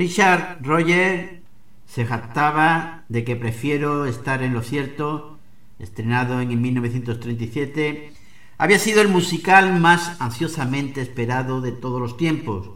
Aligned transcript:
Richard 0.00 0.62
Roger 0.62 1.42
se 1.84 2.06
jactaba 2.06 3.04
de 3.10 3.22
que 3.22 3.36
prefiero 3.36 4.06
estar 4.06 4.42
en 4.42 4.54
lo 4.54 4.62
cierto, 4.62 5.38
estrenado 5.78 6.40
en 6.40 6.58
1937, 6.58 8.14
había 8.56 8.78
sido 8.78 9.02
el 9.02 9.08
musical 9.08 9.78
más 9.78 10.18
ansiosamente 10.18 11.02
esperado 11.02 11.60
de 11.60 11.72
todos 11.72 12.00
los 12.00 12.16
tiempos, 12.16 12.70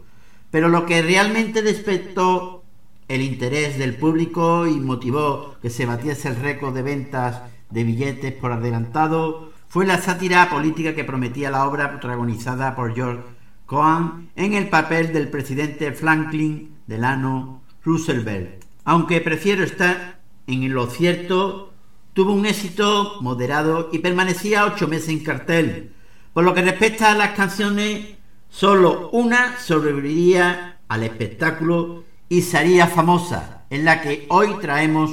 pero 0.51 0.69
lo 0.69 0.85
que 0.85 1.01
realmente 1.01 1.63
despertó 1.63 2.63
el 3.07 3.23
interés 3.23 3.79
del 3.79 3.95
público 3.95 4.67
y 4.67 4.79
motivó 4.79 5.55
que 5.63 5.71
se 5.71 5.87
batiese 5.87 6.29
el 6.29 6.35
récord 6.35 6.75
de 6.75 6.83
ventas 6.83 7.41
de 7.71 7.83
billetes 7.83 8.33
por 8.33 8.51
adelantado 8.51 9.51
fue 9.67 9.87
la 9.87 9.99
sátira 9.99 10.47
política 10.51 10.93
que 10.93 11.03
prometía 11.03 11.49
la 11.49 11.65
obra 11.65 11.89
protagonizada 11.89 12.75
por 12.75 12.93
George 12.93 13.23
Cohan 13.65 14.29
en 14.35 14.53
el 14.53 14.69
papel 14.69 15.11
del 15.11 15.29
presidente 15.29 15.91
Franklin 15.91 16.74
Delano 16.87 17.61
Roosevelt. 17.83 18.63
Aunque 18.83 19.21
prefiero 19.21 19.63
estar 19.63 20.19
en 20.47 20.73
lo 20.73 20.87
cierto, 20.87 21.73
tuvo 22.13 22.33
un 22.33 22.45
éxito 22.45 23.17
moderado 23.21 23.89
y 23.91 23.99
permanecía 23.99 24.65
ocho 24.65 24.87
meses 24.87 25.09
en 25.09 25.23
cartel. 25.23 25.93
Por 26.33 26.43
lo 26.43 26.53
que 26.53 26.61
respecta 26.61 27.11
a 27.11 27.15
las 27.15 27.31
canciones, 27.31 28.15
solo 28.49 29.09
una 29.11 29.57
sobreviviría 29.57 30.79
al 30.87 31.03
espectáculo 31.03 32.03
y 32.29 32.41
sería 32.41 32.87
famosa, 32.87 33.65
en 33.69 33.85
la 33.85 34.01
que 34.01 34.25
hoy 34.29 34.55
traemos 34.61 35.11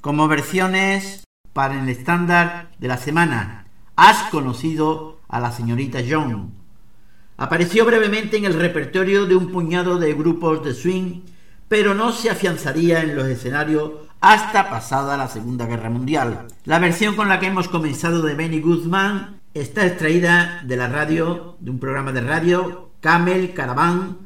como 0.00 0.28
versiones 0.28 1.24
para 1.52 1.80
el 1.80 1.88
estándar 1.88 2.70
de 2.78 2.88
la 2.88 2.96
semana. 2.96 3.66
Has 3.96 4.30
conocido 4.30 5.20
a 5.28 5.38
la 5.38 5.52
señorita 5.52 6.00
John. 6.08 6.61
Apareció 7.36 7.84
brevemente 7.84 8.36
en 8.36 8.44
el 8.44 8.54
repertorio 8.54 9.26
de 9.26 9.34
un 9.34 9.50
puñado 9.50 9.98
de 9.98 10.14
grupos 10.14 10.64
de 10.64 10.74
swing, 10.74 11.22
pero 11.68 11.94
no 11.94 12.12
se 12.12 12.30
afianzaría 12.30 13.02
en 13.02 13.16
los 13.16 13.26
escenarios 13.26 13.92
hasta 14.20 14.70
pasada 14.70 15.16
la 15.16 15.28
Segunda 15.28 15.66
Guerra 15.66 15.90
Mundial. 15.90 16.46
La 16.64 16.78
versión 16.78 17.16
con 17.16 17.28
la 17.28 17.40
que 17.40 17.46
hemos 17.46 17.68
comenzado 17.68 18.22
de 18.22 18.34
Benny 18.34 18.60
Guzmán 18.60 19.40
está 19.54 19.86
extraída 19.86 20.62
de 20.64 20.76
la 20.76 20.88
radio, 20.88 21.56
de 21.60 21.70
un 21.70 21.78
programa 21.78 22.12
de 22.12 22.20
radio, 22.20 22.90
Camel 23.00 23.52
Caravan, 23.52 24.18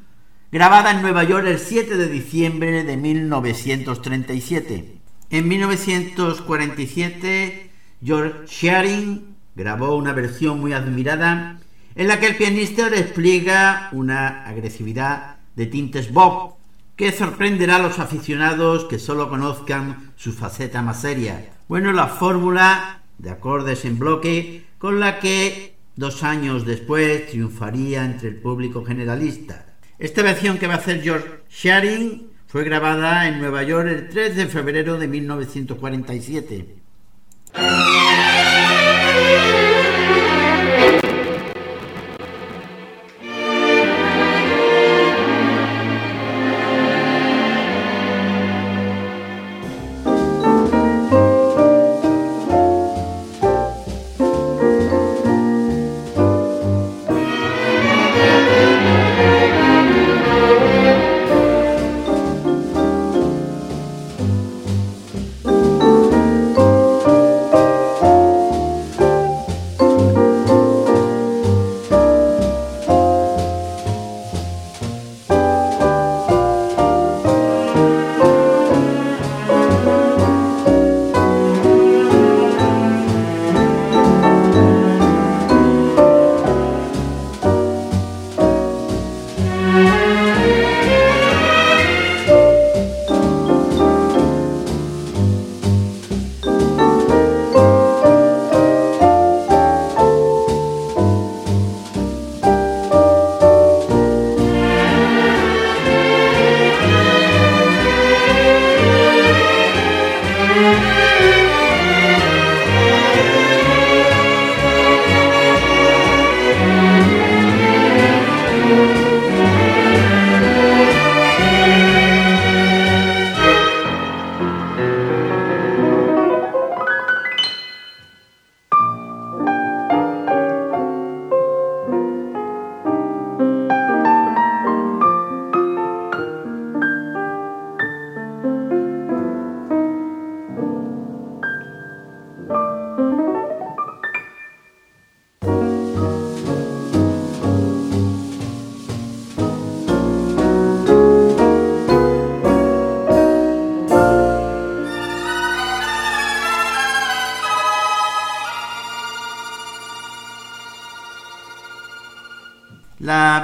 grabada 0.52 0.90
en 0.90 1.00
Nueva 1.00 1.24
York 1.24 1.46
el 1.46 1.58
7 1.58 1.96
de 1.96 2.08
diciembre 2.08 2.84
de 2.84 2.96
1937. 2.96 4.98
En 5.30 5.48
1947, 5.48 7.70
George 8.04 8.46
Shearing 8.46 9.34
grabó 9.54 9.96
una 9.96 10.12
versión 10.12 10.60
muy 10.60 10.74
admirada 10.74 11.60
en 11.96 12.08
la 12.08 12.20
que 12.20 12.26
el 12.26 12.36
pianista 12.36 12.90
despliega 12.90 13.88
una 13.92 14.44
agresividad 14.44 15.36
de 15.56 15.66
tintes 15.66 16.12
Bob 16.12 16.54
que 16.94 17.10
sorprenderá 17.10 17.76
a 17.76 17.82
los 17.82 17.98
aficionados 17.98 18.84
que 18.84 18.98
solo 18.98 19.28
conozcan 19.28 20.12
su 20.16 20.32
faceta 20.32 20.82
más 20.82 21.00
seria. 21.00 21.52
Bueno, 21.68 21.92
la 21.92 22.06
fórmula 22.06 23.00
de 23.18 23.30
acordes 23.30 23.84
en 23.84 23.98
bloque 23.98 24.64
con 24.78 25.00
la 25.00 25.18
que 25.20 25.74
dos 25.94 26.22
años 26.22 26.66
después 26.66 27.28
triunfaría 27.28 28.04
entre 28.04 28.28
el 28.28 28.36
público 28.36 28.84
generalista. 28.84 29.66
Esta 29.98 30.22
versión 30.22 30.58
que 30.58 30.66
va 30.66 30.74
a 30.74 30.78
hacer 30.78 31.02
George 31.02 31.26
Sharing 31.50 32.28
fue 32.46 32.64
grabada 32.64 33.26
en 33.26 33.38
Nueva 33.38 33.62
York 33.62 33.88
el 33.88 34.08
3 34.08 34.36
de 34.36 34.46
febrero 34.46 34.98
de 34.98 35.08
1947. 35.08 36.76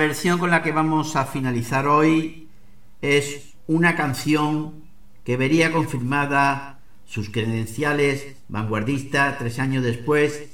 Versión 0.02 0.40
con 0.40 0.50
la 0.50 0.64
que 0.64 0.72
vamos 0.72 1.14
a 1.14 1.26
finalizar 1.26 1.86
hoy 1.86 2.48
es 3.02 3.54
una 3.68 3.94
canción 3.94 4.82
que 5.22 5.36
vería 5.36 5.70
confirmada 5.70 6.80
sus 7.04 7.30
credenciales 7.30 8.34
vanguardistas 8.48 9.38
tres 9.38 9.60
años 9.60 9.84
después, 9.84 10.50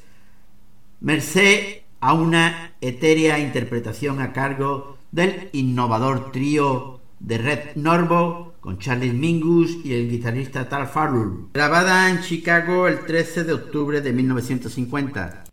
merced 1.00 1.78
a 2.00 2.12
una 2.12 2.75
etérea 2.83 3.38
interpretación 3.38 4.21
a 4.21 4.35
cargo 4.35 4.99
del 5.12 5.49
innovador 5.55 6.31
trío 6.31 7.00
de 7.19 7.38
Red 7.38 7.76
Norvo 7.76 8.52
con 8.61 8.78
Charles 8.78 9.14
Mingus 9.14 9.78
y 9.83 9.95
el 9.95 10.11
guitarrista 10.11 10.69
Tal 10.69 10.88
Farrell, 10.88 11.47
grabada 11.55 12.11
en 12.11 12.21
Chicago 12.21 12.87
el 12.87 13.07
13 13.07 13.45
de 13.45 13.55
octubre 13.55 14.02
de 14.02 14.12
1950. 14.12 15.45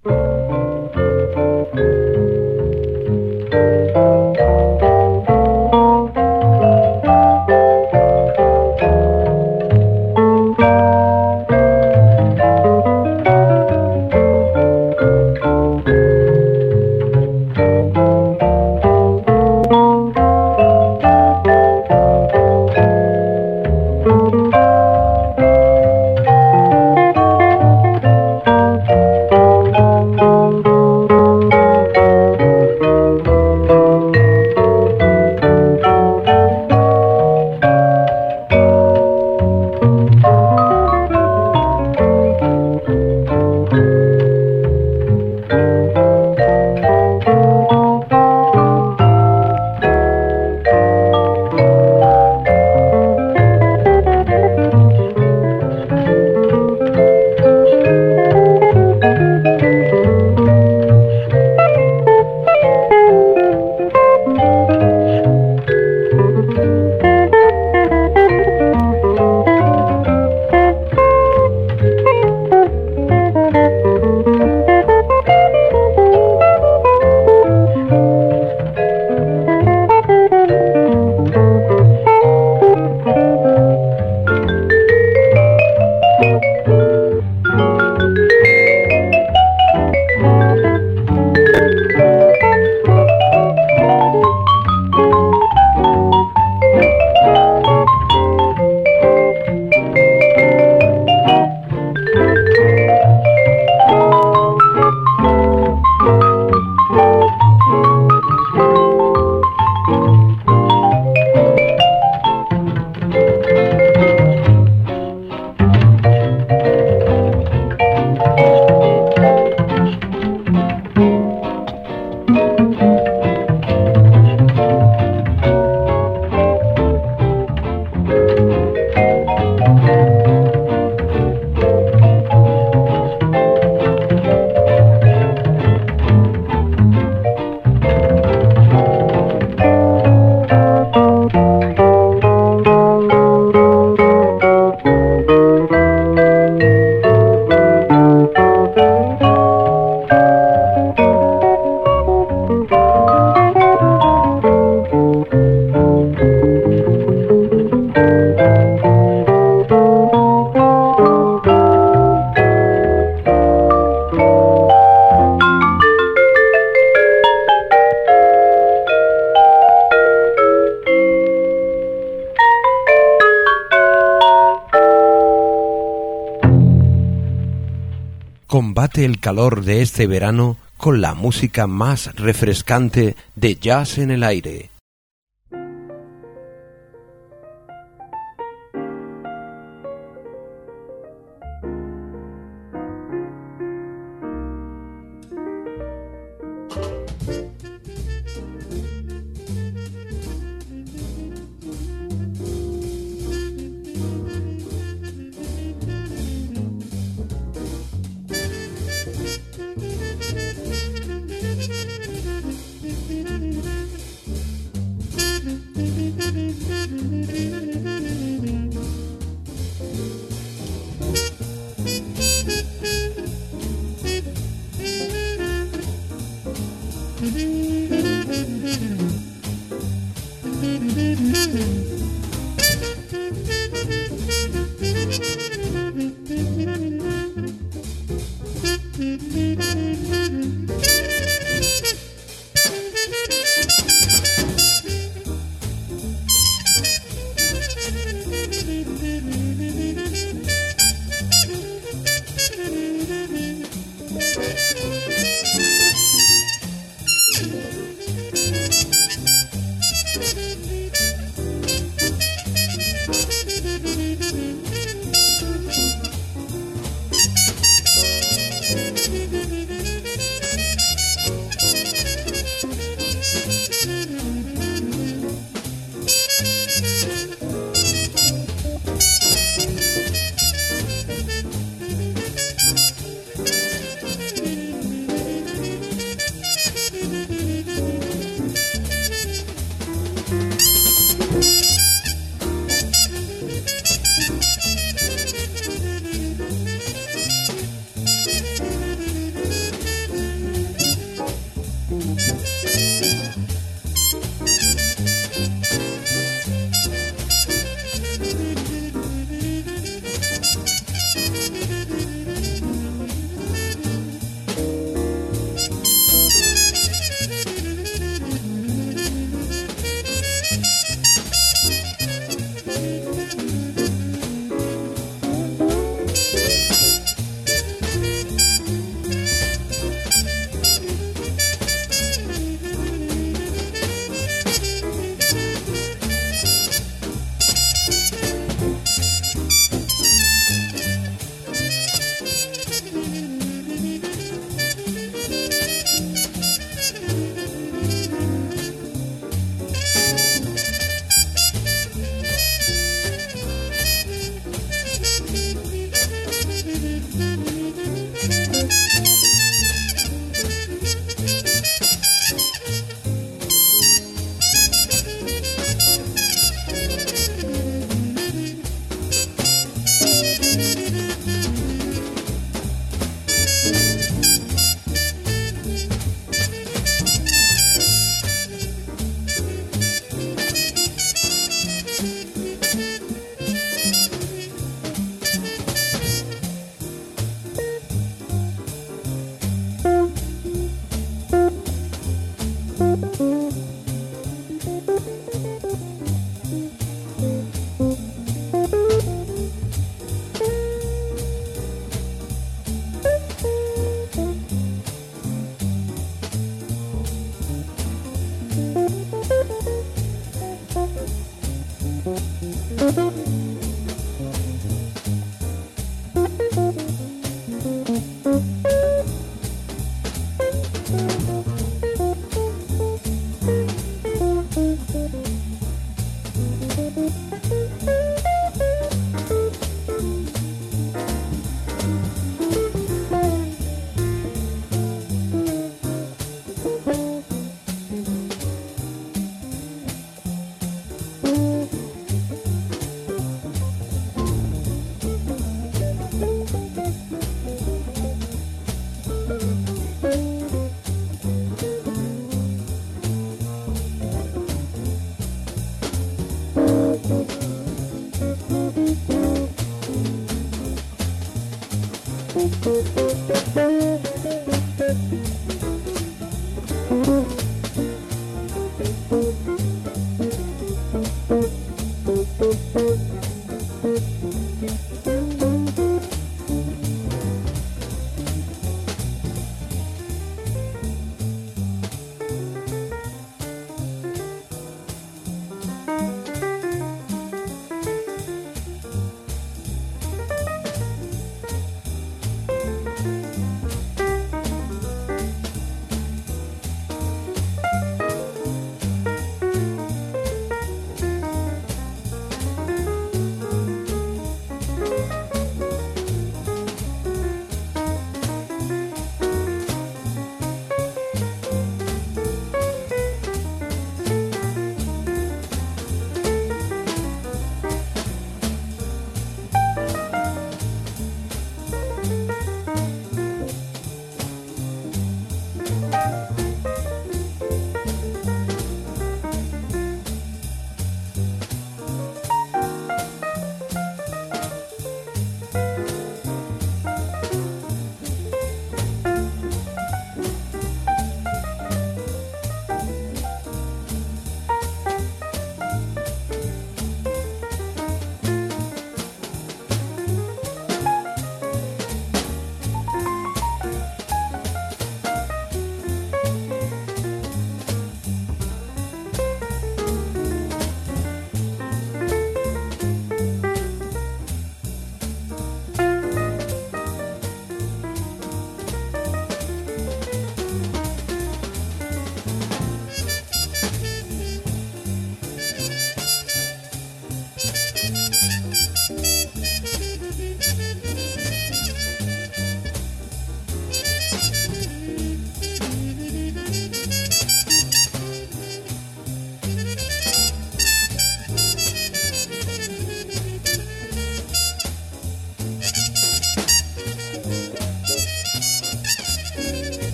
El 179.04 179.20
calor 179.20 179.66
de 179.66 179.82
este 179.82 180.08
verano 180.08 180.58
con 180.78 181.02
la 181.02 181.14
música 181.14 181.68
más 181.68 182.16
refrescante 182.16 183.16
de 183.36 183.56
jazz 183.56 183.98
en 183.98 184.12
el 184.12 184.24
aire. 184.24 184.55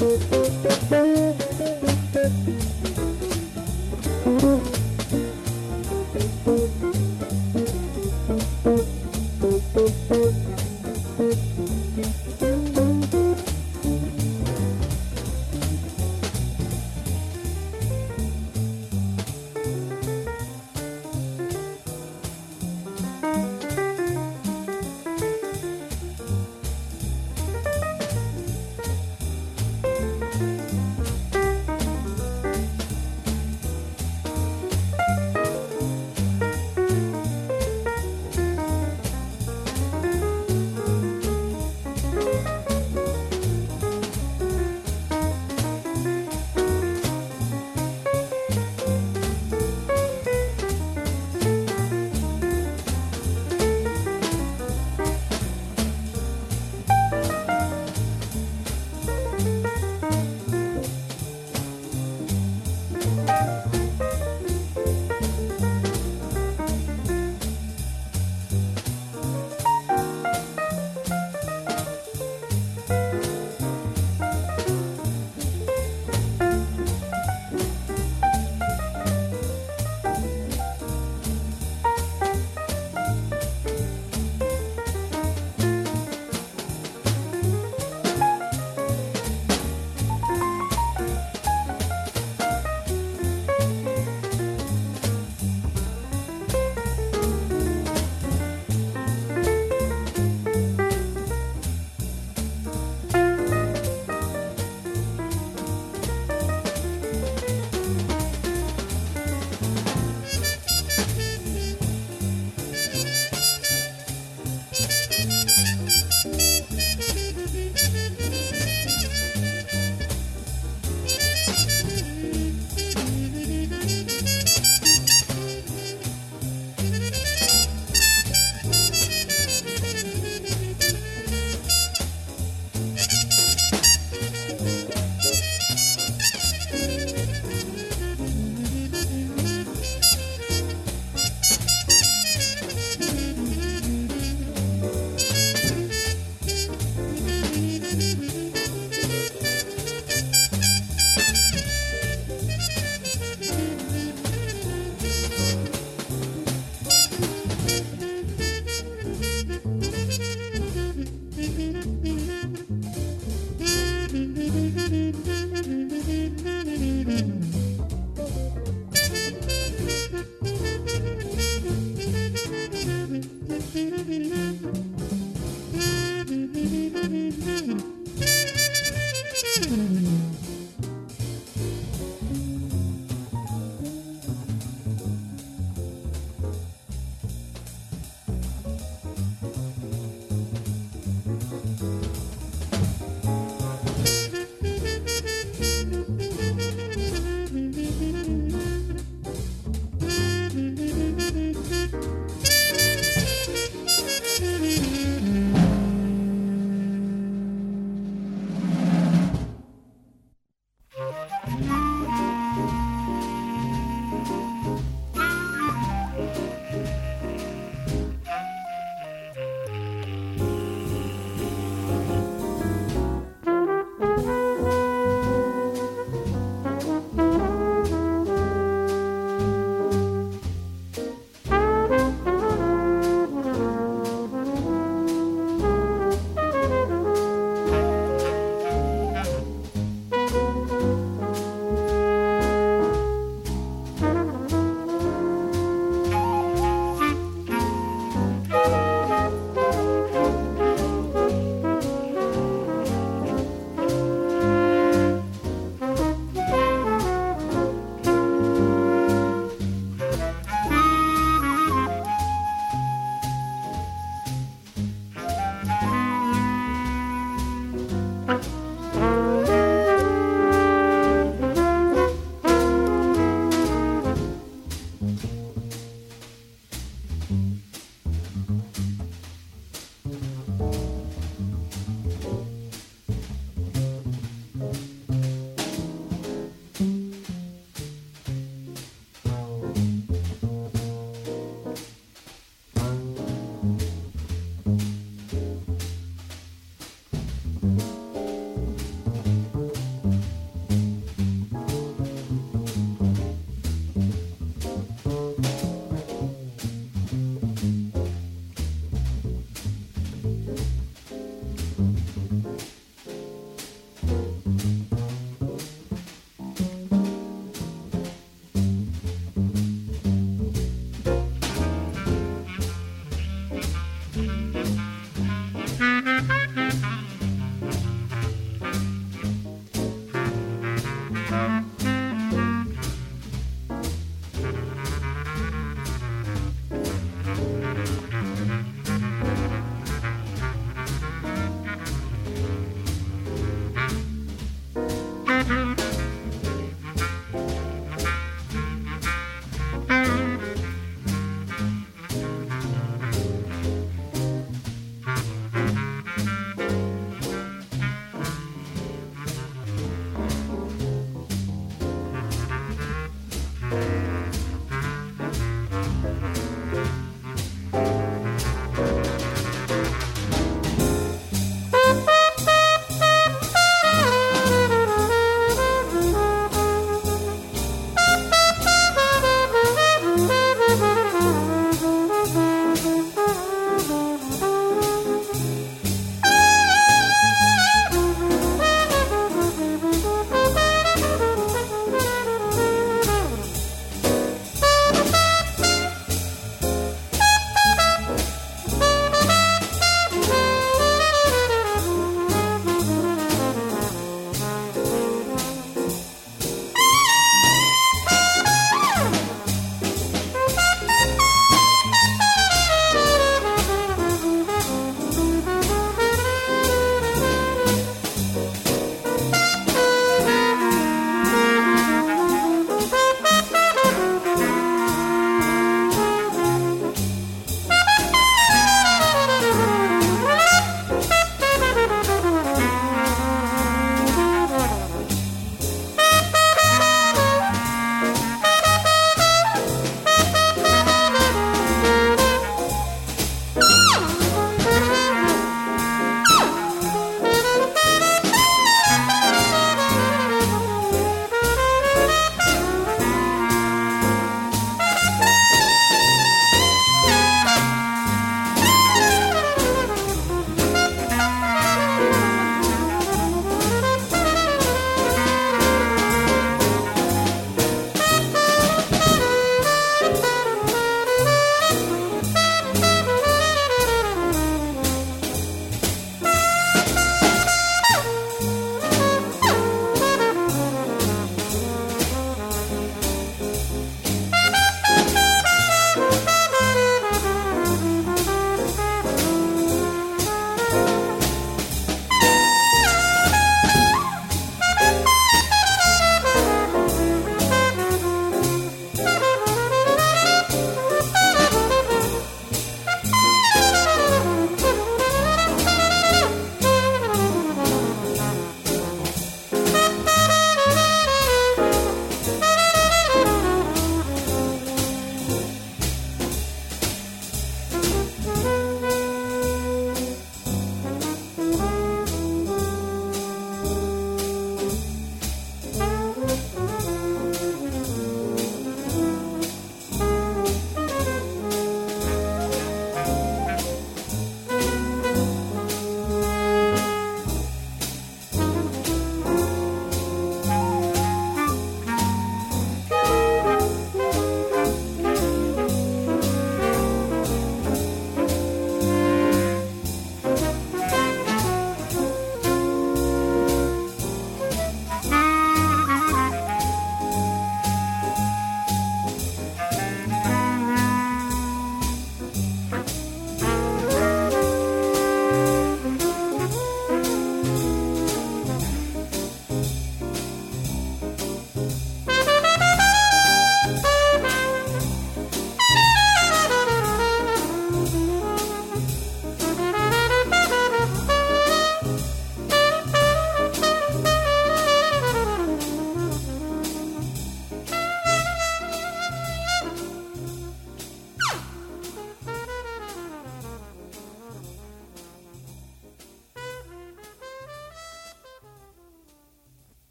Música 0.00 1.49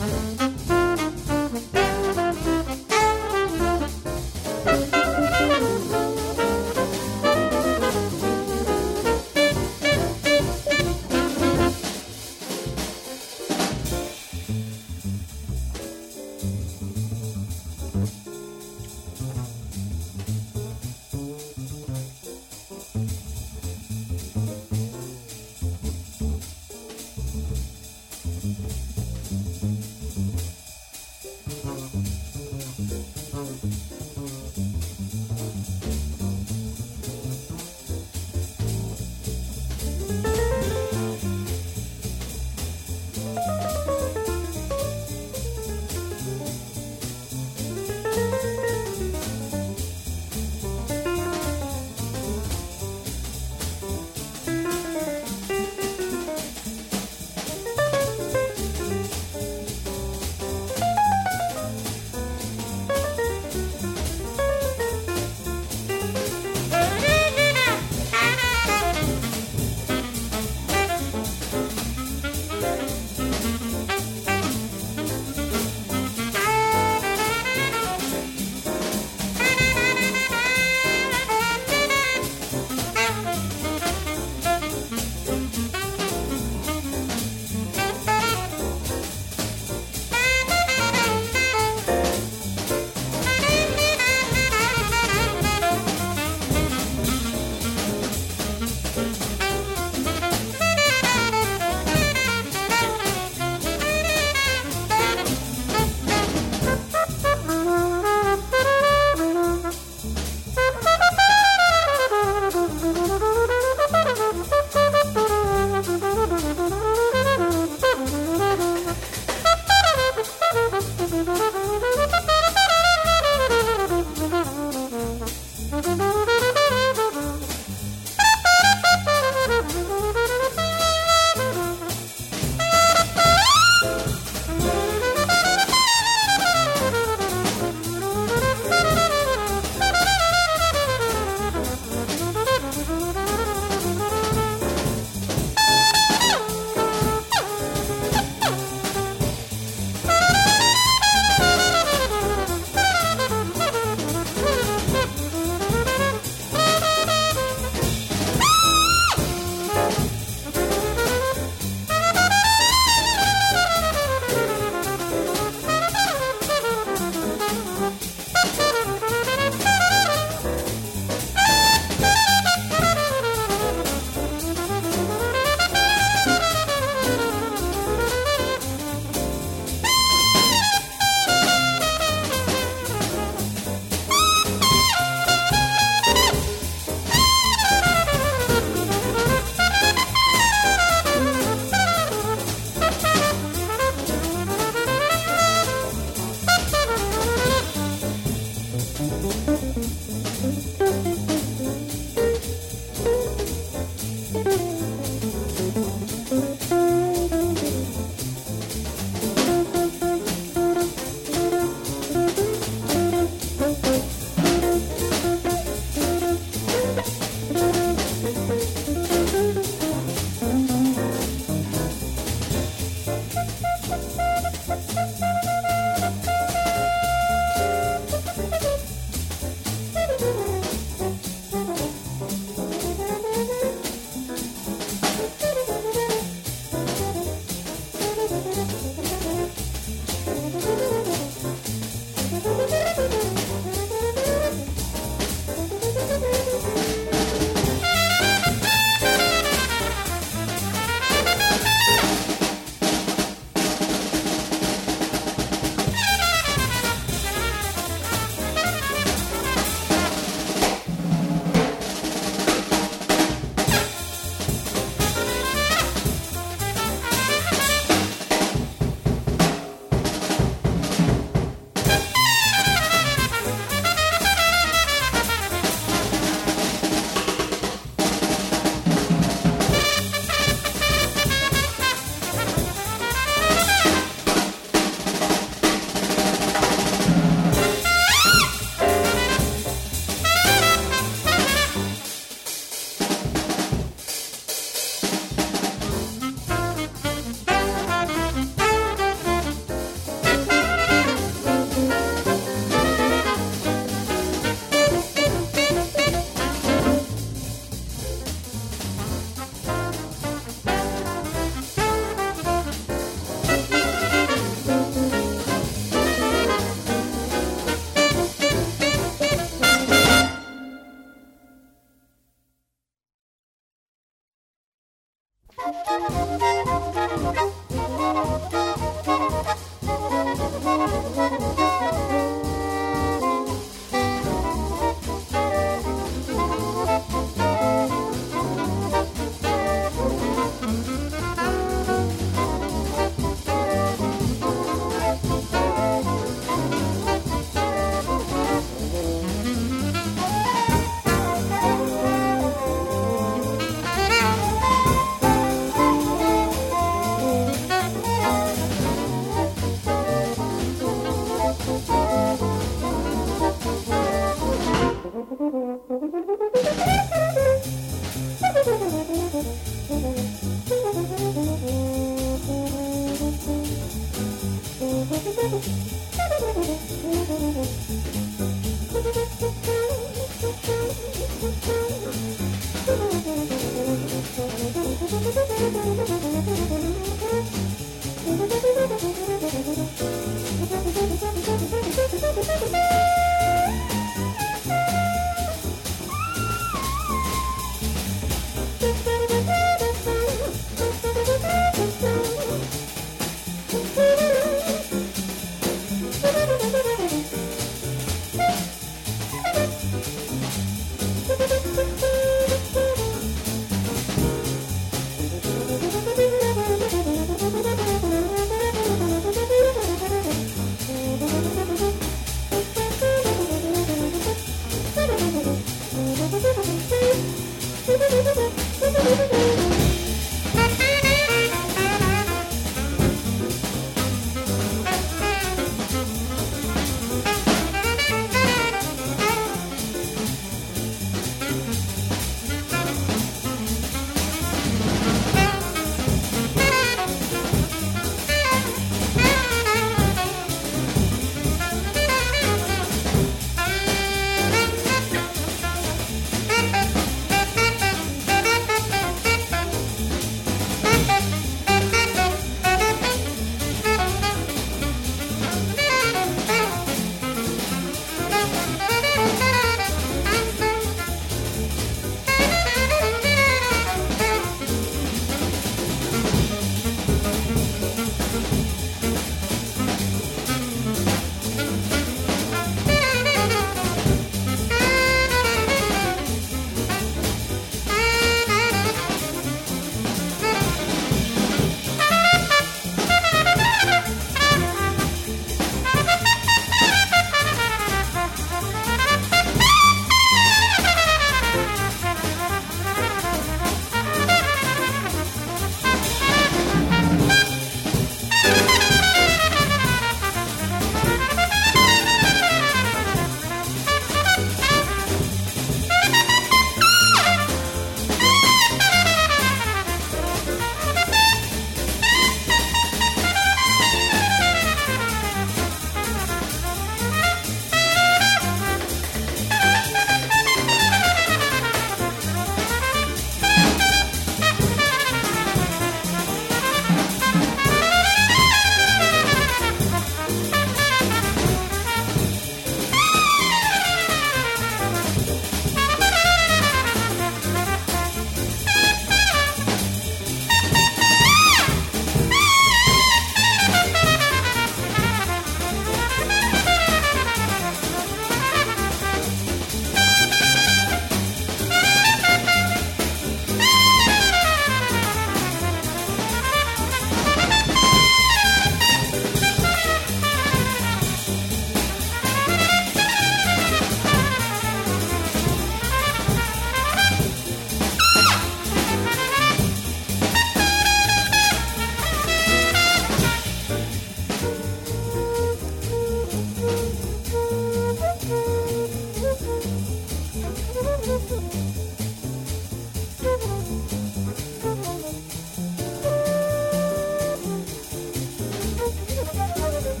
Bye. 0.00 0.39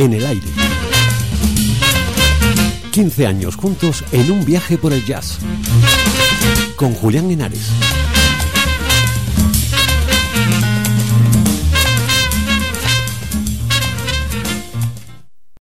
En 0.00 0.14
el 0.14 0.24
aire. 0.24 0.46
15 2.90 3.26
años 3.26 3.56
juntos 3.56 4.02
en 4.12 4.30
un 4.30 4.44
viaje 4.46 4.78
por 4.78 4.94
el 4.94 5.04
jazz. 5.04 5.38
Con 6.76 6.94
Julián 6.94 7.30
Henares. 7.30 7.70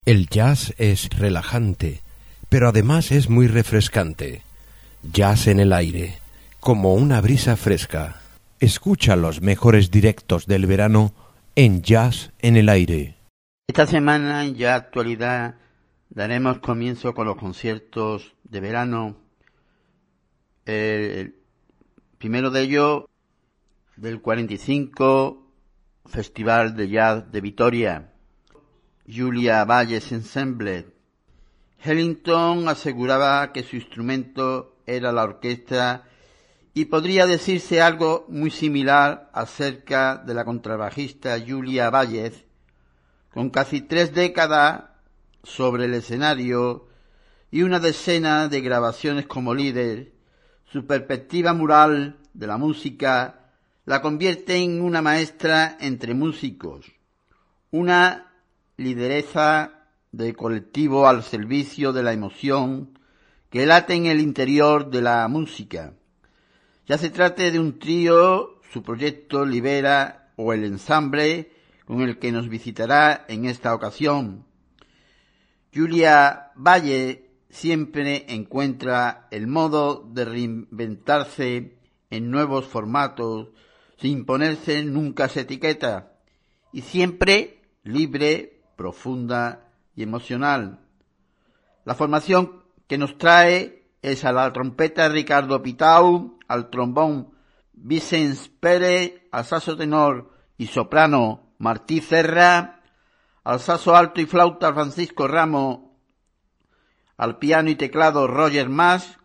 El 0.07 0.29
jazz 0.29 0.75
es 0.79 1.11
relajante, 1.11 2.01
pero 2.49 2.69
además 2.69 3.13
es 3.13 3.29
muy 3.29 3.49
refrescante. 3.49 4.43
Jazz 5.13 5.47
en 5.47 5.61
el 5.61 5.75
aire, 5.75 6.19
como 6.61 6.95
una 6.95 7.21
brisa 7.21 7.57
fresca. 7.57 8.23
Escucha 8.61 9.15
los 9.15 9.43
mejores 9.43 9.91
directos 9.91 10.47
del 10.47 10.67
verano 10.67 11.13
en 11.55 11.83
Jazz 11.83 12.31
en 12.41 12.57
el 12.57 12.71
aire. 12.71 13.22
Esta 13.69 13.87
semana 13.87 14.45
en 14.45 14.55
Ya 14.57 14.75
Actualidad 14.75 15.55
daremos 16.11 16.59
comienzo 16.59 17.15
con 17.15 17.27
los 17.27 17.37
conciertos 17.37 18.35
de 18.45 18.61
verano. 18.61 19.17
El 20.67 21.37
primero 22.19 22.51
de 22.51 22.61
ellos 22.61 23.05
del 23.97 24.21
45 24.21 25.47
Festival 26.05 26.77
de 26.77 26.91
Jazz 26.91 27.33
de 27.33 27.41
Vitoria. 27.41 28.13
Julia 29.09 29.65
Valles 29.65 30.13
Ensemble. 30.13 30.89
Hellington 31.83 32.69
aseguraba 32.69 33.53
que 33.53 33.63
su 33.63 33.77
instrumento 33.77 34.77
era 34.87 35.13
la 35.13 35.23
orquesta 35.23 36.05
y 36.75 36.85
podría 36.85 37.27
decirse 37.27 37.81
algo 37.81 38.27
muy 38.29 38.51
similar 38.51 39.31
acerca 39.33 40.17
de 40.19 40.35
la 40.35 40.45
contrabajista 40.45 41.39
Julia 41.41 41.89
Valles, 41.89 42.45
con 43.33 43.51
casi 43.51 43.81
tres 43.81 44.15
décadas 44.15 44.85
sobre 45.43 45.87
el 45.87 45.95
escenario 45.95 46.87
y 47.51 47.63
una 47.63 47.81
decena 47.81 48.49
de 48.49 48.61
grabaciones 48.61 49.27
como 49.27 49.55
líder, 49.55 50.13
su 50.65 50.87
perspectiva 50.87 51.53
mural 51.53 52.19
de 52.35 52.47
la 52.47 52.59
música 52.59 53.51
la 53.85 54.01
convierte 54.01 54.57
en 54.57 54.81
una 54.81 55.03
maestra 55.03 55.77
entre 55.81 56.15
músicos, 56.15 56.87
una 57.71 58.33
lideresa 58.77 59.89
de 60.13 60.35
colectivo 60.35 61.09
al 61.09 61.23
servicio 61.25 61.93
de 61.93 62.03
la 62.03 62.13
emoción 62.13 62.99
que 63.51 63.67
late 63.67 63.95
en 63.95 64.07
el 64.07 64.21
interior 64.21 64.89
de 64.91 65.03
la 65.03 65.27
música. 65.29 65.95
Ya 66.87 66.97
se 66.97 67.11
trate 67.11 67.51
de 67.51 67.59
un 67.59 67.79
trío, 67.79 68.61
su 68.73 68.83
proyecto 68.83 69.45
Libera 69.45 70.33
o 70.37 70.53
el 70.53 70.65
ensamble 70.65 71.51
con 71.93 72.01
el 72.01 72.19
que 72.19 72.33
nos 72.33 72.49
visitará 72.49 73.27
en 73.29 73.45
esta 73.45 73.75
ocasión. 73.75 74.47
Julia 75.75 76.51
Valle 76.55 77.29
siempre 77.51 78.25
encuentra 78.33 79.29
el 79.31 79.47
modo 79.47 80.09
de 80.11 80.25
reinventarse 80.25 81.77
en 82.09 82.31
nuevos 82.31 82.65
formatos 82.65 83.51
sin 83.99 84.25
ponerse 84.25 84.83
nunca 84.85 85.27
esa 85.27 85.41
etiqueta 85.41 86.15
y 86.73 86.81
siempre 86.81 87.61
libre, 87.83 88.63
profunda 88.75 89.69
y 89.95 90.03
emocional. 90.03 90.81
La 91.85 91.95
formación 91.95 92.63
que 92.87 92.97
nos 92.97 93.19
trae 93.19 93.91
es 94.01 94.25
a 94.25 94.33
la 94.33 94.51
trompeta 94.51 95.11
Ricardo 95.11 95.61
Pitau, 95.61 96.39
al 96.49 96.71
trombón 96.71 97.35
Vicens 97.75 98.49
Pérez, 98.49 99.25
al 99.31 99.45
saso 99.45 99.77
tenor 99.77 100.33
y 100.57 100.69
soprano 100.69 101.42
Martí 101.63 102.01
Serra, 102.01 102.81
al 103.45 103.61
saso 103.61 103.95
alto 103.95 104.21
y 104.21 104.27
flauta 104.27 104.75
Francisco 104.75 105.29
Ramos, 105.29 105.79
al 107.17 107.39
piano 107.39 107.71
y 107.71 107.77
teclado 107.77 108.27
Roger 108.27 108.69
Mas, 108.69 109.17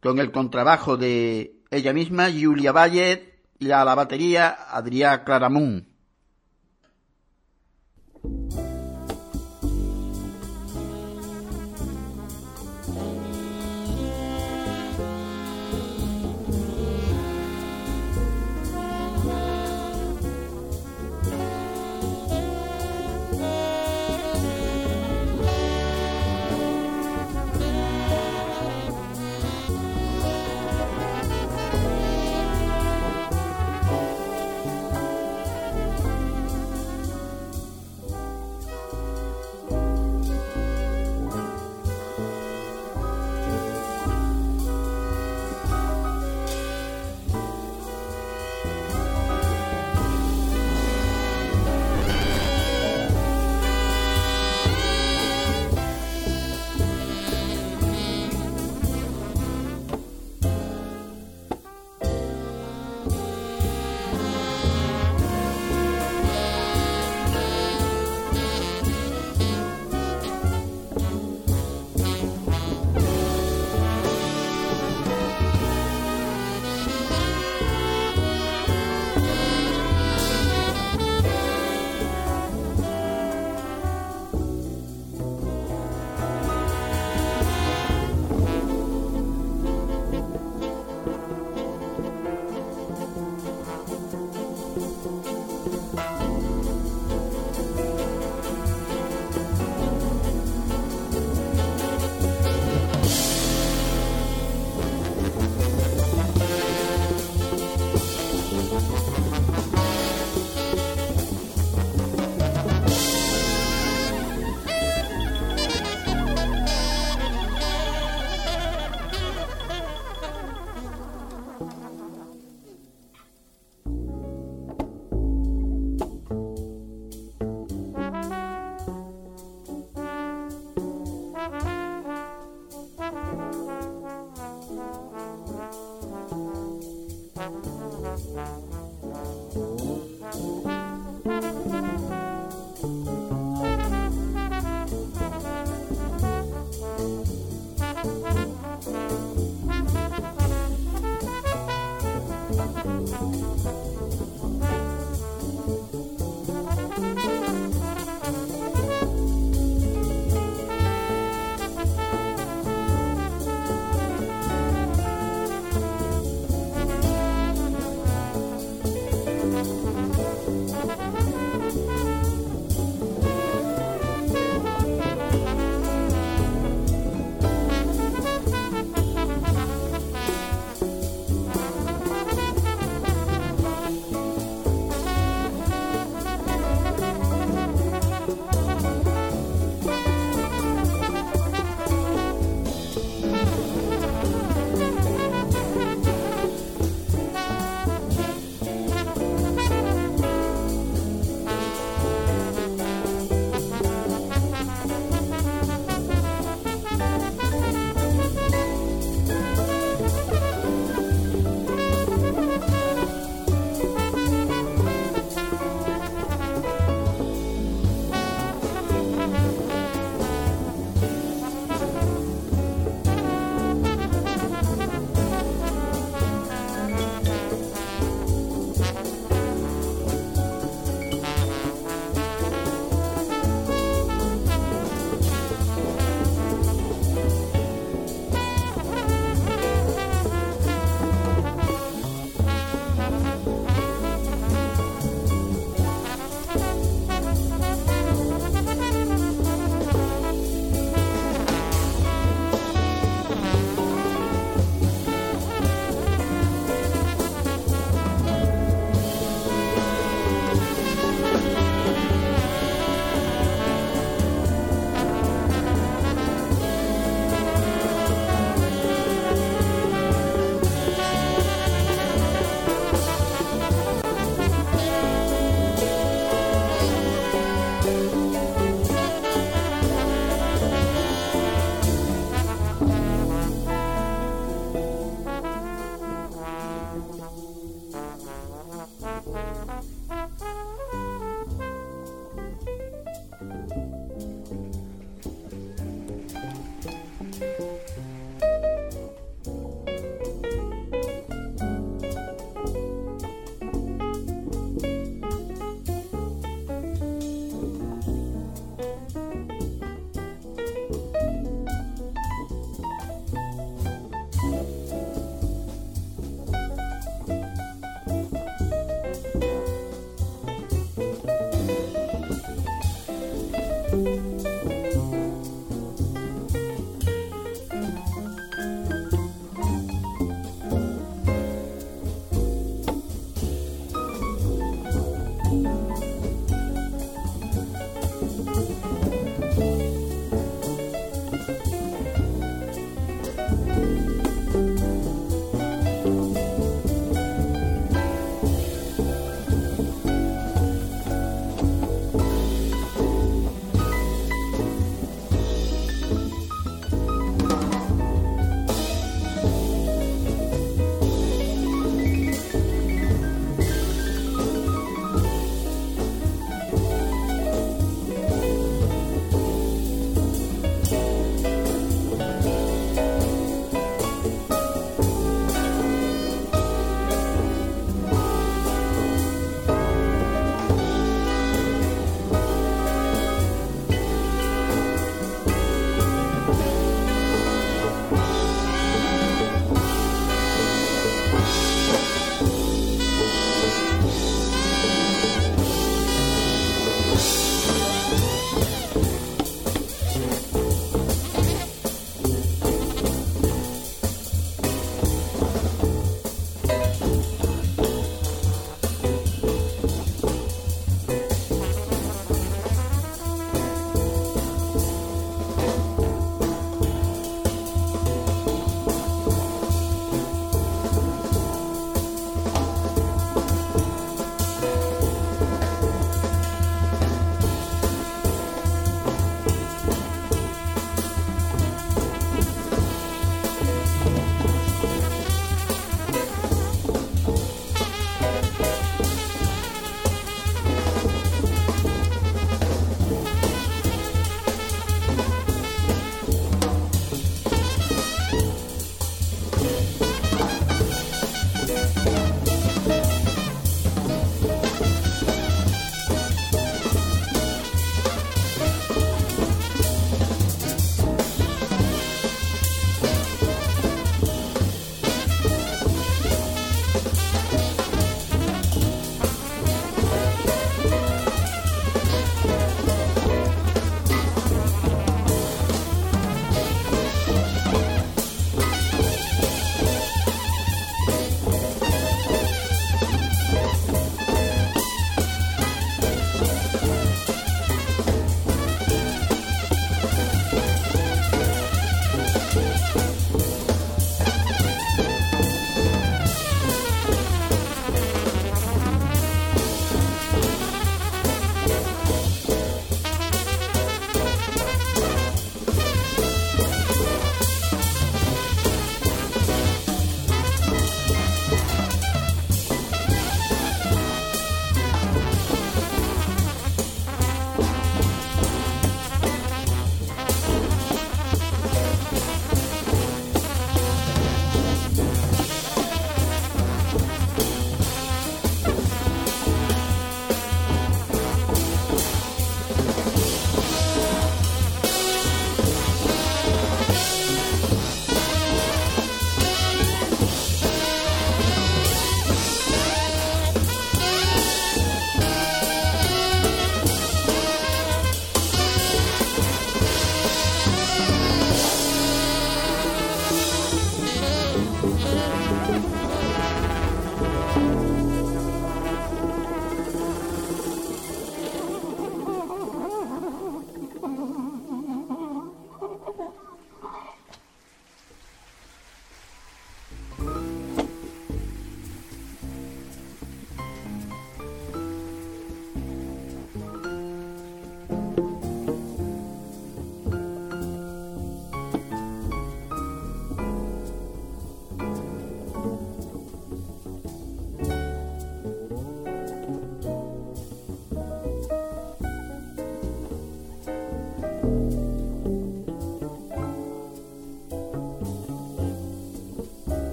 con 0.00 0.20
el 0.20 0.30
contrabajo 0.30 0.96
de 0.96 1.60
ella 1.72 1.92
misma, 1.92 2.28
Julia 2.30 2.70
Valle, 2.70 3.40
y 3.58 3.68
a 3.72 3.84
la 3.84 3.96
batería 3.96 4.56
Adrián 4.70 5.24
Claramunt. 5.24 5.88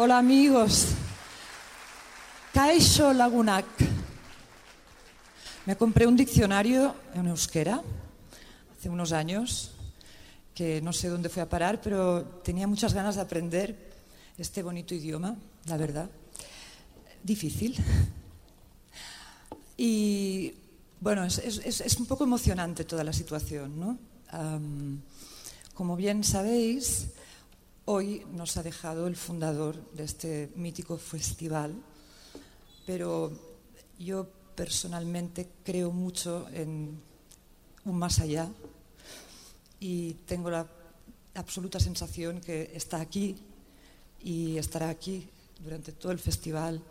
Hola 0.00 0.18
amigos. 0.18 0.94
Kaixo 2.54 3.12
Lagunak. 3.12 3.66
Me 5.66 5.74
compré 5.74 6.06
un 6.06 6.14
diccionario 6.14 6.94
en 7.14 7.26
euskera 7.26 7.82
hace 8.78 8.88
unos 8.88 9.10
años, 9.10 9.72
que 10.54 10.80
no 10.82 10.92
sé 10.92 11.08
dónde 11.08 11.28
fue 11.28 11.42
a 11.42 11.48
parar, 11.48 11.80
pero 11.80 12.22
tenía 12.44 12.68
muchas 12.68 12.94
ganas 12.94 13.16
de 13.16 13.22
aprender 13.22 13.74
este 14.38 14.62
bonito 14.62 14.94
idioma, 14.94 15.34
la 15.66 15.76
verdad. 15.76 16.08
Difícil. 17.24 17.74
Y 19.76 20.54
bueno, 21.00 21.24
es, 21.24 21.96
un 21.98 22.06
poco 22.06 22.22
emocionante 22.22 22.84
toda 22.84 23.02
la 23.02 23.12
situación, 23.12 23.80
¿no? 23.80 23.98
Como 25.74 25.96
bien 25.96 26.22
sabéis, 26.22 27.08
Hoy 27.90 28.26
nos 28.34 28.54
ha 28.58 28.62
dejado 28.62 29.06
el 29.06 29.16
fundador 29.16 29.82
de 29.92 30.04
este 30.04 30.52
mítico 30.56 30.98
festival, 30.98 31.74
pero 32.84 33.32
yo 33.98 34.28
personalmente 34.54 35.48
creo 35.64 35.90
mucho 35.90 36.46
en 36.52 37.00
un 37.86 37.98
más 37.98 38.20
allá 38.20 38.50
y 39.80 40.12
tengo 40.26 40.50
la 40.50 40.68
absoluta 41.32 41.80
sensación 41.80 42.42
que 42.42 42.72
está 42.74 43.00
aquí 43.00 43.36
y 44.22 44.58
estará 44.58 44.90
aquí 44.90 45.26
durante 45.64 45.92
todo 45.92 46.12
el 46.12 46.18
festival. 46.18 46.82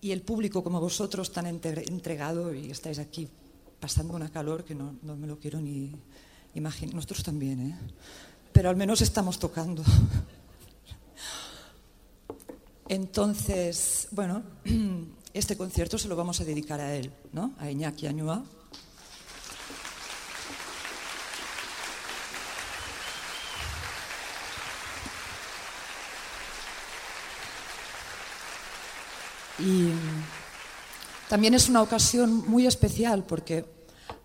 Y 0.00 0.12
el 0.12 0.22
público 0.22 0.64
como 0.64 0.80
vosotros 0.80 1.30
tan 1.30 1.44
entregado 1.44 2.54
y 2.54 2.70
estáis 2.70 2.98
aquí 2.98 3.28
pasando 3.78 4.14
una 4.14 4.30
calor 4.30 4.64
que 4.64 4.74
no, 4.74 4.96
no 5.02 5.14
me 5.14 5.26
lo 5.26 5.38
quiero 5.38 5.60
ni 5.60 5.92
imaginar. 6.54 6.94
Nosotros 6.94 7.22
también, 7.22 7.60
¿eh? 7.60 7.78
Pero 8.54 8.70
al 8.70 8.76
menos 8.76 9.02
estamos 9.02 9.40
tocando. 9.40 9.82
Entonces, 12.88 14.06
bueno, 14.12 14.44
este 15.34 15.56
concierto 15.56 15.98
se 15.98 16.06
lo 16.06 16.14
vamos 16.14 16.40
a 16.40 16.44
dedicar 16.44 16.80
a 16.80 16.94
él, 16.94 17.12
¿no? 17.32 17.52
A 17.58 17.68
Iñaki 17.68 18.06
Añua. 18.06 18.44
Y 29.58 29.90
también 31.28 31.54
es 31.54 31.68
una 31.68 31.82
ocasión 31.82 32.48
muy 32.48 32.68
especial 32.68 33.24
porque 33.24 33.64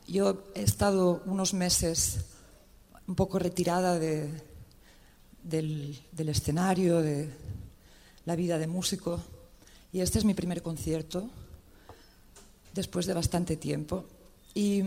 yo 0.08 0.44
he 0.54 0.62
estado 0.62 1.24
unos 1.26 1.56
meses 1.56 2.29
un 3.10 3.16
poco 3.16 3.40
retirada 3.40 3.98
de, 3.98 4.30
del, 5.44 6.00
del, 6.12 6.30
escenario, 6.30 7.02
de 7.02 7.28
la 8.26 8.36
vida 8.36 8.60
de 8.60 8.68
músico. 8.68 9.20
Y 9.92 10.02
este 10.02 10.20
es 10.20 10.26
mi 10.26 10.36
primer 10.36 10.62
concierto, 10.62 11.28
después 12.72 13.08
de 13.08 13.16
bastante 13.16 13.58
tiempo. 13.58 14.06
Y 14.54 14.84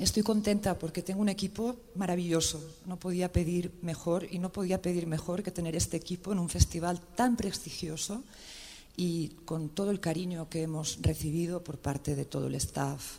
estoy 0.00 0.22
contenta 0.22 0.78
porque 0.78 1.02
tengo 1.02 1.20
un 1.20 1.28
equipo 1.28 1.74
maravilloso. 1.96 2.62
No 2.86 2.96
podía 2.96 3.32
pedir 3.32 3.72
mejor 3.82 4.28
y 4.30 4.38
no 4.38 4.52
podía 4.52 4.80
pedir 4.80 5.08
mejor 5.08 5.42
que 5.42 5.50
tener 5.50 5.74
este 5.74 5.96
equipo 5.96 6.30
en 6.30 6.38
un 6.38 6.48
festival 6.48 7.00
tan 7.16 7.36
prestigioso 7.36 8.22
y 8.96 9.30
con 9.44 9.70
todo 9.70 9.90
el 9.90 9.98
cariño 9.98 10.48
que 10.48 10.62
hemos 10.62 11.02
recibido 11.02 11.64
por 11.64 11.78
parte 11.78 12.14
de 12.14 12.24
todo 12.24 12.46
el 12.46 12.54
staff, 12.54 13.18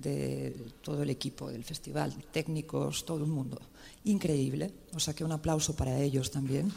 de 0.00 0.54
todo 0.82 1.02
el 1.02 1.10
equipo 1.10 1.50
del 1.50 1.64
festival, 1.64 2.14
técnicos, 2.32 3.04
todo 3.04 3.24
el 3.24 3.30
mundo. 3.30 3.60
Increíble, 4.04 4.72
o 4.94 5.00
sea 5.00 5.14
que 5.14 5.24
un 5.24 5.32
aplauso 5.32 5.74
para 5.74 5.98
ellos 5.98 6.30
también. 6.30 6.72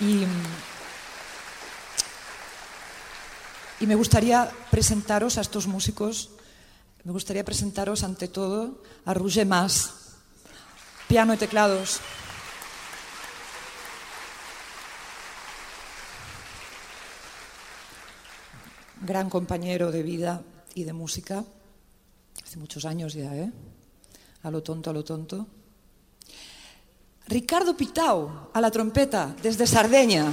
Y, 0.00 0.24
y 3.80 3.86
me 3.86 3.94
gustaría 3.94 4.50
presentaros 4.70 5.38
a 5.38 5.42
estos 5.42 5.66
músicos, 5.66 6.30
me 7.04 7.12
gustaría 7.12 7.44
presentaros 7.44 8.02
ante 8.02 8.28
todo 8.28 8.82
a 9.04 9.14
Roger 9.14 9.46
Mas, 9.46 9.92
piano 11.08 11.34
y 11.34 11.36
teclados. 11.36 12.00
Gran 19.00 19.30
compañero 19.30 19.90
de 19.90 20.02
vida 20.02 20.42
y 20.74 20.84
de 20.84 20.92
música, 20.92 21.44
hace 22.44 22.58
muchos 22.58 22.84
años 22.84 23.14
ya, 23.14 23.34
¿eh? 23.34 23.50
A 24.42 24.50
lo 24.50 24.62
tonto, 24.62 24.90
a 24.90 24.92
lo 24.92 25.04
tonto. 25.04 25.46
Ricardo 27.26 27.76
Pitao, 27.76 28.50
a 28.52 28.60
la 28.60 28.70
trompeta, 28.70 29.34
desde 29.42 29.66
Sardeña. 29.66 30.32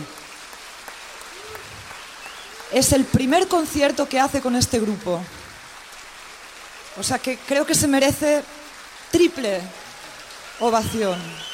Es 2.72 2.91
el 2.91 3.06
primer 3.06 3.48
concierto 3.48 4.10
que 4.10 4.19
hace 4.19 4.41
con 4.41 4.56
este 4.56 4.80
grupo. 4.80 5.22
O 6.99 7.03
sea 7.03 7.19
que 7.19 7.38
creo 7.38 7.65
que 7.65 7.76
se 7.76 7.88
merece 7.88 8.44
triple 9.11 9.61
ovación. 10.60 11.47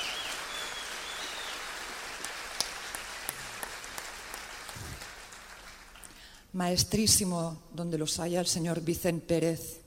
Maestrísimo 6.54 7.62
donde 7.74 7.98
los 7.98 8.20
haya 8.20 8.40
el 8.40 8.48
señor 8.48 8.82
Vicente 8.82 9.26
Pérez, 9.26 9.82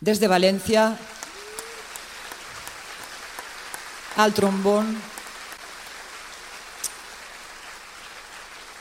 desde 0.00 0.28
Valencia 0.28 0.98
al 4.16 4.32
trombón 4.32 4.98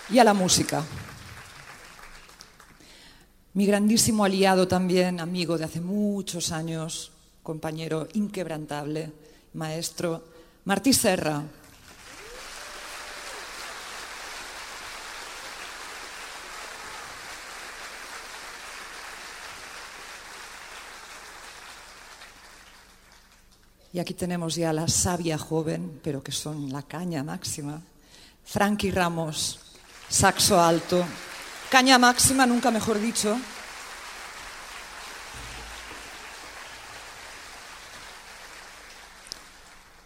y 0.10 0.20
a 0.20 0.24
la 0.24 0.34
música. 0.34 0.84
Mi 3.54 3.66
grandísimo 3.66 4.26
aliado 4.26 4.68
también, 4.68 5.20
amigo 5.20 5.58
de 5.58 5.66
hace 5.66 5.82
muchos 5.82 6.52
años, 6.52 7.12
compañero 7.44 8.08
inquebrantable, 8.14 9.12
maestro, 9.54 10.24
Martí 10.66 10.94
Serra. 10.94 11.44
Y 23.96 24.00
aquí 24.00 24.14
tenemos 24.14 24.56
ya 24.56 24.74
la 24.74 24.90
sabia 24.90 25.38
joven, 25.38 26.02
pero 26.04 26.22
que 26.22 26.34
son 26.34 26.70
la 26.70 26.84
caña 26.84 27.24
máxima. 27.24 27.82
Frankie 28.44 28.92
Ramos, 28.92 29.58
saxo 30.10 30.60
alto. 30.60 31.02
Caña 31.72 31.98
máxima, 31.98 32.46
nunca 32.46 32.72
mejor 32.72 33.00
dicho. 33.00 33.38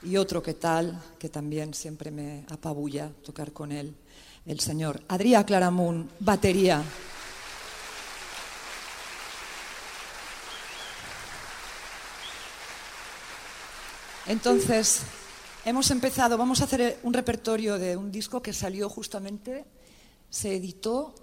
Y 0.03 0.17
otro 0.17 0.43
que 0.43 0.53
tal, 0.53 1.01
que 1.17 1.29
también 1.29 1.73
siempre 1.73 2.11
me 2.11 2.45
apabulla 2.51 3.09
tocar 3.25 3.53
con 3.53 3.71
él, 3.71 3.95
el 4.45 4.59
señor 4.59 5.01
Adrià 5.07 5.43
Claramunt, 5.43 6.11
batería. 6.19 6.83
Entonces, 14.29 15.01
hemos 15.65 15.89
empezado, 15.89 16.37
vamos 16.37 16.61
a 16.61 16.65
hacer 16.65 16.99
un 17.01 17.15
repertorio 17.15 17.79
de 17.79 17.97
un 17.97 18.11
disco 18.11 18.43
que 18.43 18.53
salió 18.53 18.87
justamente, 18.87 19.65
se 20.29 20.55
editó, 20.55 21.15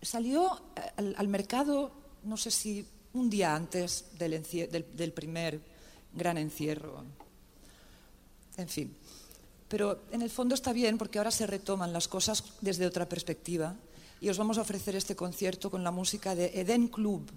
salió 0.00 0.62
al, 0.96 1.26
mercado, 1.26 1.90
no 2.22 2.36
sé 2.36 2.52
si 2.52 2.86
un 3.12 3.28
día 3.28 3.56
antes 3.56 4.04
del, 4.16 5.12
primer 5.12 5.60
gran 6.12 6.38
encierro. 6.38 7.02
En 8.56 8.68
fin. 8.68 8.96
Pero 9.66 10.02
en 10.12 10.22
el 10.22 10.30
fondo 10.30 10.54
está 10.54 10.72
bien 10.72 10.96
porque 10.96 11.18
ahora 11.18 11.32
se 11.32 11.48
retoman 11.48 11.92
las 11.92 12.06
cosas 12.06 12.44
desde 12.60 12.86
otra 12.86 13.08
perspectiva 13.08 13.74
y 14.20 14.28
os 14.28 14.38
vamos 14.38 14.58
a 14.58 14.62
ofrecer 14.62 14.94
este 14.94 15.16
concierto 15.16 15.72
con 15.72 15.82
la 15.82 15.90
música 15.90 16.36
de 16.36 16.52
Eden 16.54 16.86
Club, 16.86 17.32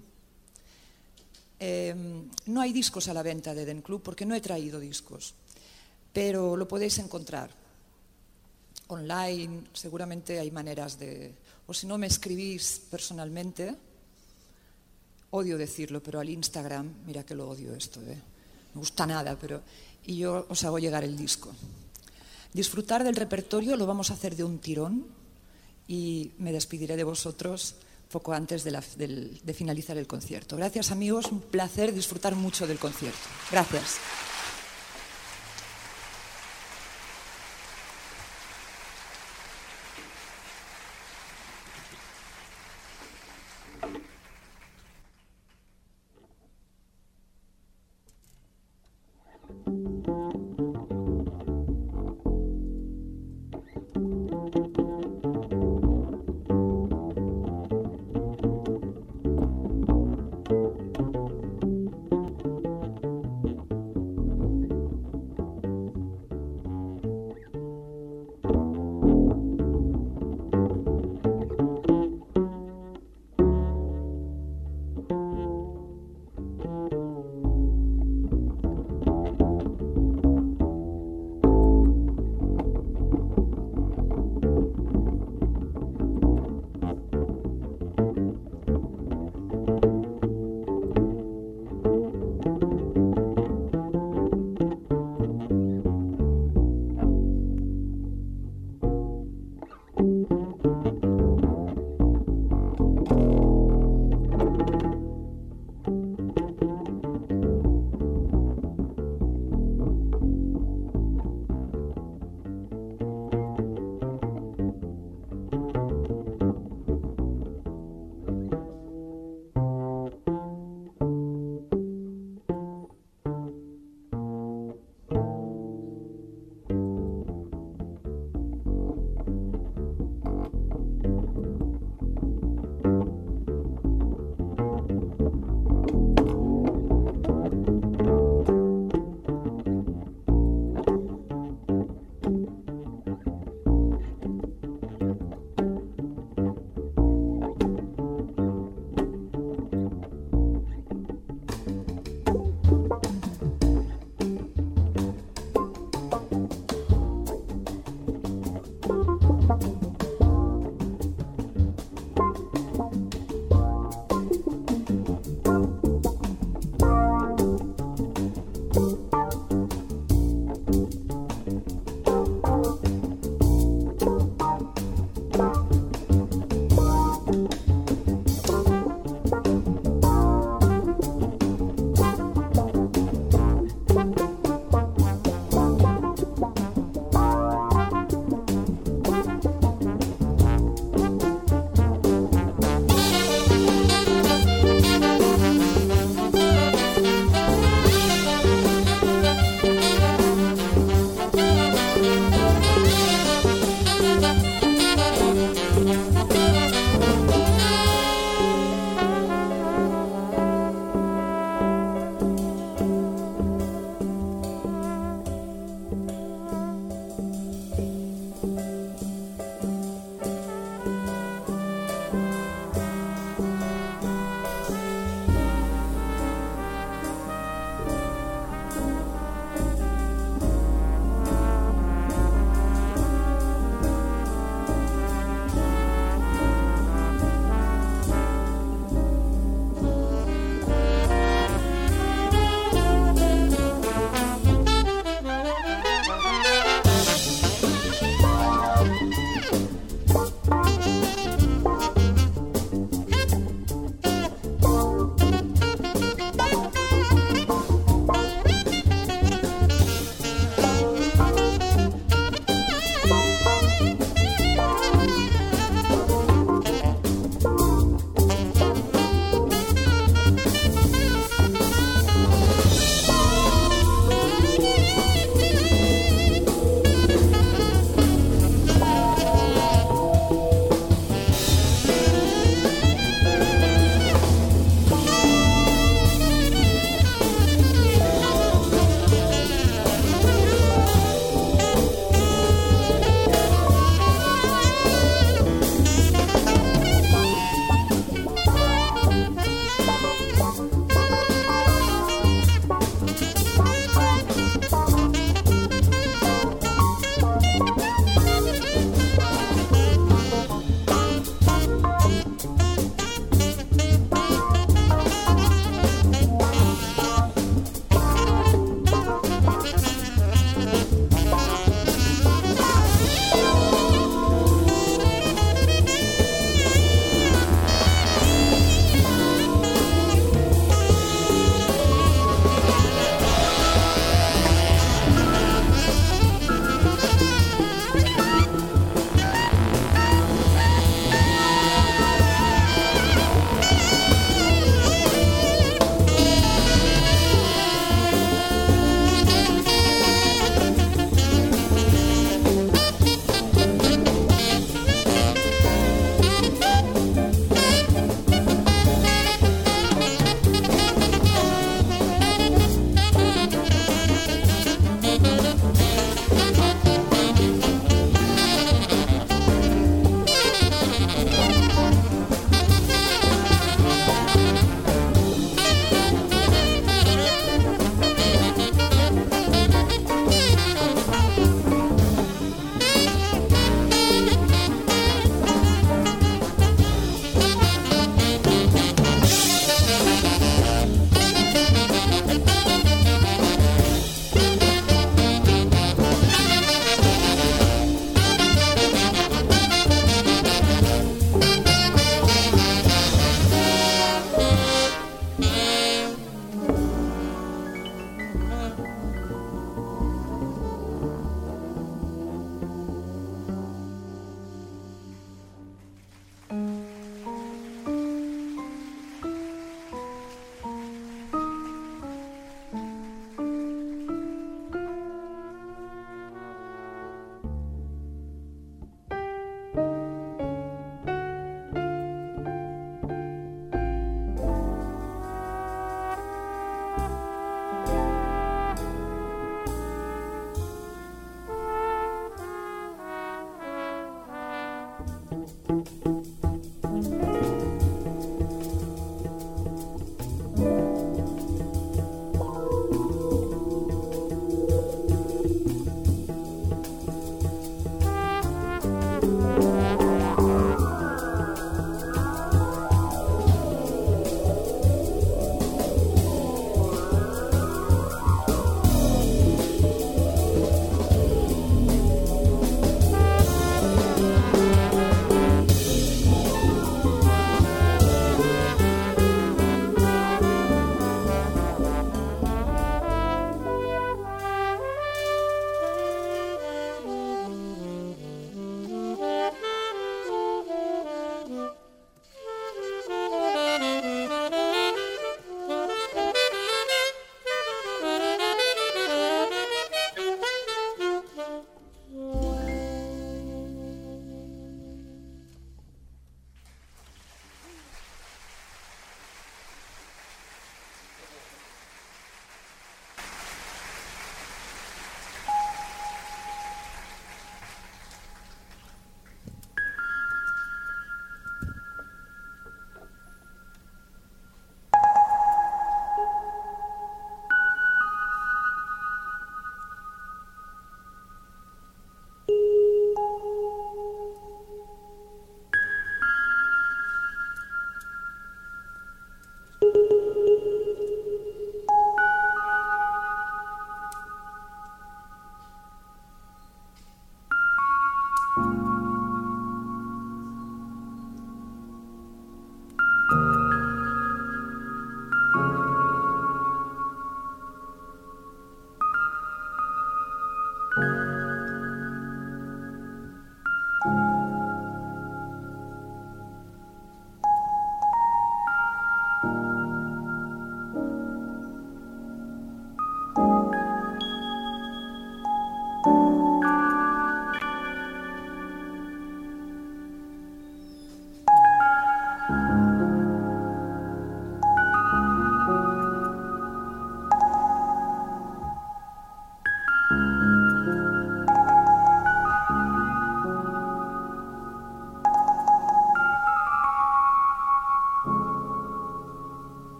Em, 1.60 2.28
no 2.46 2.60
hay 2.60 2.72
discos 2.72 3.08
a 3.08 3.14
la 3.14 3.22
venta 3.22 3.54
de 3.54 3.64
Den 3.64 3.82
Club 3.82 4.02
porque 4.02 4.26
no 4.26 4.34
he 4.34 4.40
traído 4.40 4.78
discos, 4.78 5.34
pero 6.12 6.56
lo 6.56 6.68
podéis 6.68 6.98
encontrar 6.98 7.50
online, 8.88 9.64
seguramente 9.72 10.38
hay 10.38 10.50
maneras 10.50 10.98
de... 10.98 11.34
O 11.66 11.74
si 11.74 11.86
no 11.86 11.98
me 11.98 12.06
escribís 12.06 12.80
personalmente, 12.90 13.74
odio 15.30 15.58
decirlo, 15.58 16.02
pero 16.02 16.20
al 16.20 16.30
Instagram, 16.30 17.04
mira 17.04 17.24
que 17.24 17.34
lo 17.34 17.48
odio 17.50 17.74
esto, 17.74 18.00
¿eh? 18.02 18.16
me 18.74 18.78
gusta 18.78 19.06
nada, 19.06 19.36
pero... 19.38 19.62
Y 20.06 20.16
yo 20.16 20.46
os 20.48 20.64
hago 20.64 20.78
llegar 20.78 21.04
el 21.04 21.16
disco. 21.16 21.52
Disfrutar 22.54 23.04
del 23.04 23.16
repertorio 23.16 23.76
lo 23.76 23.86
vamos 23.86 24.10
a 24.10 24.14
hacer 24.14 24.36
de 24.36 24.44
un 24.44 24.58
tirón 24.58 25.06
y 25.86 26.32
me 26.38 26.52
despediré 26.52 26.96
de 26.96 27.04
vosotros 27.04 27.74
poco 28.10 28.32
antes 28.32 28.64
de, 28.64 28.70
la, 28.70 28.82
de, 28.96 29.30
de 29.42 29.54
finalizar 29.54 29.96
el 29.98 30.06
concierto. 30.06 30.56
Gracias 30.56 30.90
amigos, 30.90 31.26
un 31.30 31.40
placer 31.40 31.92
disfrutar 31.92 32.34
mucho 32.34 32.66
del 32.66 32.78
concierto. 32.78 33.18
Gracias. 33.50 33.98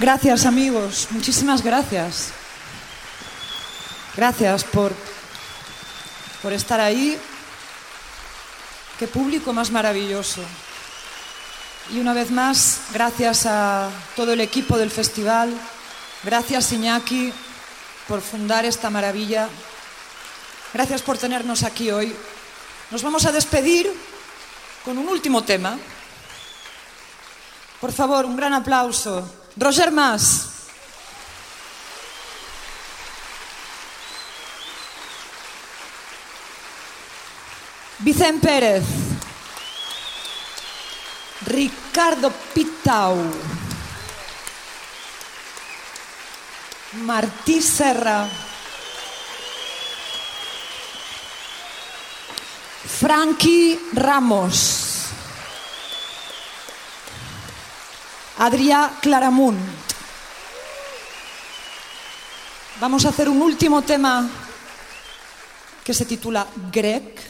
Gracias 0.00 0.46
amigos, 0.46 1.08
muchísimas 1.10 1.62
gracias. 1.62 2.30
Gracias 4.16 4.64
por, 4.64 4.94
por 6.42 6.54
estar 6.54 6.80
ahí. 6.80 7.18
Qué 8.98 9.06
público 9.06 9.52
más 9.52 9.70
maravilloso. 9.70 10.40
Y 11.92 11.98
una 11.98 12.14
vez 12.14 12.30
más, 12.30 12.80
gracias 12.94 13.44
a 13.44 13.90
todo 14.16 14.32
el 14.32 14.40
equipo 14.40 14.78
del 14.78 14.90
festival, 14.90 15.52
gracias 16.24 16.72
Iñaki 16.72 17.30
por 18.08 18.22
fundar 18.22 18.64
esta 18.64 18.88
maravilla, 18.88 19.50
gracias 20.72 21.02
por 21.02 21.18
tenernos 21.18 21.62
aquí 21.62 21.90
hoy. 21.90 22.16
Nos 22.90 23.02
vamos 23.02 23.26
a 23.26 23.32
despedir 23.32 23.92
con 24.82 24.96
un 24.96 25.08
último 25.08 25.44
tema. 25.44 25.76
Por 27.82 27.92
favor, 27.92 28.24
un 28.24 28.36
gran 28.36 28.54
aplauso 28.54 29.39
Roger 29.56 29.90
Mas. 29.90 30.48
Vicente 37.98 38.46
Pérez. 38.46 38.84
Ricardo 41.46 42.30
Pitau. 42.54 43.16
Martí 46.92 47.60
Serra. 47.60 48.28
Frankie 52.86 53.78
Ramos. 53.94 54.89
Adrià 58.40 58.96
Claramunt. 59.02 59.58
Vamos 62.80 63.04
a 63.04 63.10
hacer 63.10 63.28
un 63.28 63.42
último 63.42 63.82
tema 63.82 64.30
que 65.84 65.92
se 65.92 66.06
titula 66.06 66.46
Grec. 66.72 67.20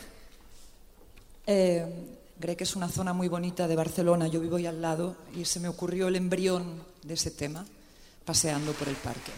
Eh, 1.49 1.85
Grec 2.39 2.61
es 2.61 2.77
una 2.77 2.89
zona 2.89 3.13
muy 3.13 3.27
bonita 3.27 3.67
de 3.67 3.75
Barcelona, 3.75 4.29
yo 4.29 4.39
vivo 4.39 4.55
ahí 4.55 4.67
al 4.67 4.81
lado 4.81 5.17
y 5.35 5.45
se 5.47 5.59
me 5.59 5.67
ocurrió 5.67 6.07
el 6.07 6.15
embrión 6.15 6.81
de 7.03 7.15
ese 7.15 7.33
tema 7.33 7.67
paseando 8.25 8.71
por 8.73 8.89
el 8.89 8.95
parque. 8.95 9.33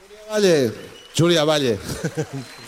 Julia 0.00 0.24
Valle. 0.30 0.72
Julia 1.14 1.44
Valle. 1.44 1.78